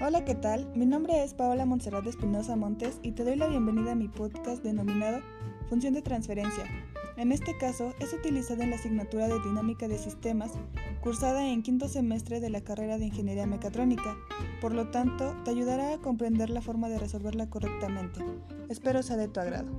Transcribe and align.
Hola, 0.00 0.24
¿qué 0.24 0.36
tal? 0.36 0.70
Mi 0.76 0.86
nombre 0.86 1.24
es 1.24 1.34
Paola 1.34 1.66
Montserrat 1.66 2.06
Espinosa 2.06 2.54
Montes 2.54 3.00
y 3.02 3.10
te 3.10 3.24
doy 3.24 3.34
la 3.34 3.48
bienvenida 3.48 3.92
a 3.92 3.96
mi 3.96 4.06
podcast 4.06 4.62
denominado 4.62 5.18
Función 5.68 5.92
de 5.92 6.02
Transferencia. 6.02 6.66
En 7.16 7.32
este 7.32 7.58
caso, 7.58 7.92
es 7.98 8.12
utilizada 8.12 8.62
en 8.62 8.70
la 8.70 8.76
asignatura 8.76 9.26
de 9.26 9.40
Dinámica 9.40 9.88
de 9.88 9.98
Sistemas, 9.98 10.52
cursada 11.00 11.44
en 11.48 11.64
quinto 11.64 11.88
semestre 11.88 12.38
de 12.38 12.48
la 12.48 12.60
carrera 12.60 12.96
de 12.96 13.06
Ingeniería 13.06 13.48
Mecatrónica. 13.48 14.16
Por 14.60 14.72
lo 14.72 14.88
tanto, 14.92 15.34
te 15.44 15.50
ayudará 15.50 15.94
a 15.94 15.98
comprender 15.98 16.48
la 16.50 16.62
forma 16.62 16.88
de 16.88 17.00
resolverla 17.00 17.50
correctamente. 17.50 18.20
Espero 18.68 19.02
sea 19.02 19.16
de 19.16 19.26
tu 19.26 19.40
agrado. 19.40 19.72